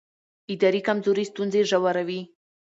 اداري 0.53 0.81
کمزوري 0.87 1.23
ستونزې 1.31 1.61
ژوروي 1.69 2.21